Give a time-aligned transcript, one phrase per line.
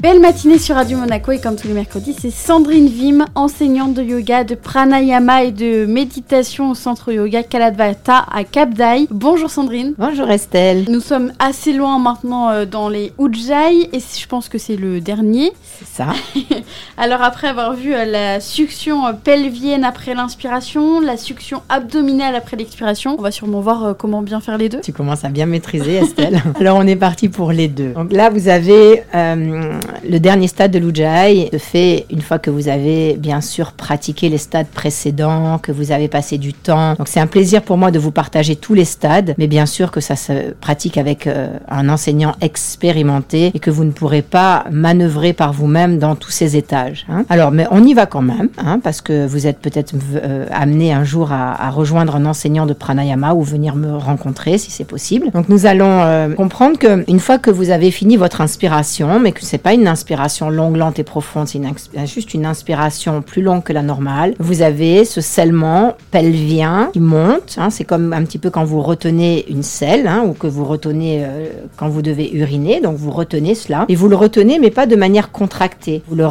[0.00, 4.02] Belle matinée sur Radio Monaco et comme tous les mercredis, c'est Sandrine Vim, enseignante de
[4.04, 9.08] yoga, de pranayama et de méditation au centre yoga Kaladvata à Cap d'Aï.
[9.10, 9.94] Bonjour Sandrine.
[9.98, 10.84] Bonjour Estelle.
[10.88, 15.00] Nous sommes assez loin maintenant euh, dans les Ujjayi et je pense que c'est le
[15.00, 15.50] dernier.
[15.80, 16.12] C'est ça.
[16.96, 22.56] Alors après avoir vu euh, la succion euh, pelvienne après l'inspiration, la succion abdominale après
[22.56, 24.80] l'expiration, on va sûrement voir comment bien faire les deux.
[24.80, 26.40] Tu commences à bien maîtriser Estelle.
[26.60, 27.94] Alors on est parti pour les deux.
[27.94, 29.02] Donc là vous avez
[30.08, 34.28] le dernier stade de l'Ujjayi se fait une fois que vous avez bien sûr pratiqué
[34.28, 36.94] les stades précédents, que vous avez passé du temps.
[36.94, 39.90] Donc c'est un plaisir pour moi de vous partager tous les stades, mais bien sûr
[39.90, 44.64] que ça se pratique avec euh, un enseignant expérimenté et que vous ne pourrez pas
[44.70, 47.06] manœuvrer par vous-même dans tous ces étages.
[47.08, 47.24] Hein.
[47.28, 50.92] Alors, mais on y va quand même, hein, parce que vous êtes peut-être euh, amené
[50.92, 55.30] un jour à, rejoindre un enseignant de pranayama ou venir me rencontrer si c'est possible.
[55.32, 59.32] Donc nous allons euh, comprendre que une fois que vous avez fini votre inspiration, mais
[59.32, 63.62] que c'est pas une inspiration longue, lente et profonde, c'est juste une inspiration plus longue
[63.62, 64.34] que la normale.
[64.38, 67.56] Vous avez ce scellement pelvien qui monte.
[67.58, 70.64] Hein, c'est comme un petit peu quand vous retenez une selle hein, ou que vous
[70.64, 72.80] retenez euh, quand vous devez uriner.
[72.80, 76.02] Donc vous retenez cela et vous le retenez, mais pas de manière contractée.
[76.08, 76.26] Vous le,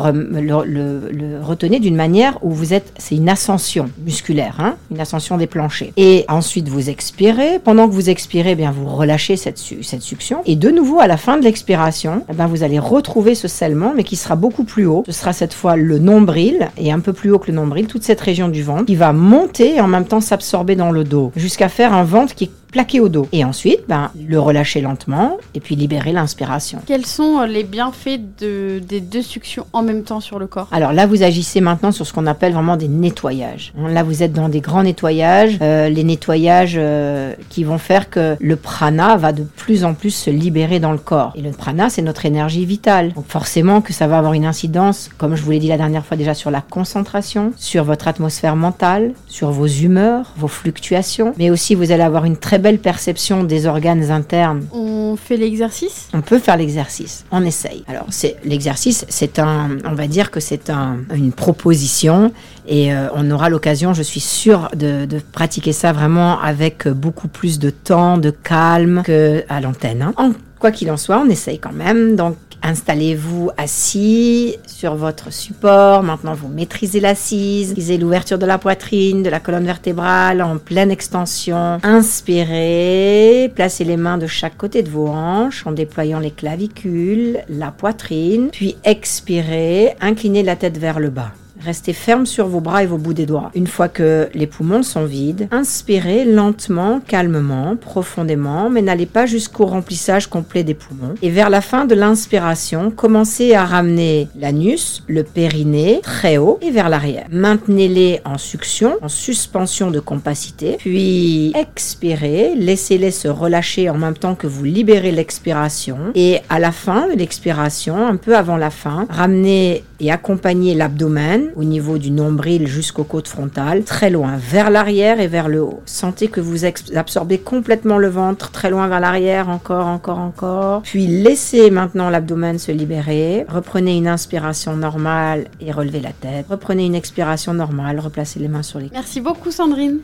[1.42, 5.92] retenez d'une manière où vous êtes, c'est une ascension musculaire, hein, une ascension des planchers.
[5.98, 7.60] Et ensuite vous expirez.
[7.60, 10.42] Pendant que vous expirez, eh bien vous relâchez cette, cette succion.
[10.46, 14.04] Et de nouveau à la fin de l'expiration, eh vous allez retrouver ce scellement, mais
[14.04, 15.04] qui sera beaucoup plus haut.
[15.06, 18.04] Ce sera cette fois le nombril, et un peu plus haut que le nombril, toute
[18.04, 21.32] cette région du ventre, qui va monter et en même temps s'absorber dans le dos,
[21.36, 23.28] jusqu'à faire un ventre qui plaqué au dos.
[23.32, 26.78] Et ensuite, ben, le relâcher lentement et puis libérer l'inspiration.
[26.86, 30.68] Quels sont euh, les bienfaits de, des deux suctions en même temps sur le corps?
[30.72, 33.74] Alors là, vous agissez maintenant sur ce qu'on appelle vraiment des nettoyages.
[33.80, 38.12] Hein, là, vous êtes dans des grands nettoyages, euh, les nettoyages euh, qui vont faire
[38.12, 41.34] que le prana va de plus en plus se libérer dans le corps.
[41.36, 43.12] Et le prana, c'est notre énergie vitale.
[43.14, 46.06] Donc forcément que ça va avoir une incidence, comme je vous l'ai dit la dernière
[46.06, 51.50] fois déjà, sur la concentration, sur votre atmosphère mentale, sur vos humeurs, vos fluctuations, mais
[51.50, 54.66] aussi vous allez avoir une très belle perception des organes internes.
[54.74, 56.10] On fait l'exercice?
[56.14, 57.26] On peut faire l'exercice.
[57.32, 57.84] On essaye.
[57.88, 62.32] Alors, c'est l'exercice, c'est un, on va dire que c'est un, une proposition
[62.68, 67.30] et euh, on aura l'occasion, je suis sûre, de, de, pratiquer ça vraiment avec beaucoup
[67.30, 70.14] plus de temps, de calme que à l'antenne.
[70.18, 70.34] Hein.
[70.60, 72.16] Quoi qu'il en soit, on essaye quand même.
[72.16, 72.36] Donc,
[72.68, 76.04] Installez-vous assis sur votre support.
[76.04, 77.70] Maintenant, vous maîtrisez l'assise.
[77.70, 81.80] Maîtrisez l'ouverture de la poitrine, de la colonne vertébrale en pleine extension.
[81.82, 83.50] Inspirez.
[83.56, 88.50] Placez les mains de chaque côté de vos hanches en déployant les clavicules, la poitrine.
[88.52, 89.96] Puis expirez.
[90.02, 91.32] Inclinez la tête vers le bas.
[91.64, 93.52] Restez ferme sur vos bras et vos bouts des doigts.
[93.56, 99.66] Une fois que les poumons sont vides, inspirez lentement, calmement, profondément, mais n'allez pas jusqu'au
[99.66, 101.16] remplissage complet des poumons.
[101.22, 106.72] Et vers la fin de l'inspiration, commencez à ramener l'anus, le périnée très haut et
[106.72, 107.26] vers l'arrière.
[107.32, 114.36] Maintenez-les en succion, en suspension de compacité, puis expirez, laissez-les se relâcher en même temps
[114.36, 115.98] que vous libérez l'expiration.
[116.16, 121.47] Et à la fin de l'expiration, un peu avant la fin, ramenez et accompagnez l'abdomen
[121.56, 125.82] au niveau du nombril jusqu'aux côtes frontales, très loin, vers l'arrière et vers le haut.
[125.86, 126.66] Sentez que vous
[126.96, 130.82] absorbez complètement le ventre, très loin vers l'arrière, encore, encore, encore.
[130.82, 133.46] Puis laissez maintenant l'abdomen se libérer.
[133.48, 136.46] Reprenez une inspiration normale et relevez la tête.
[136.50, 139.96] Reprenez une expiration normale, replacez les mains sur les Merci beaucoup Sandrine.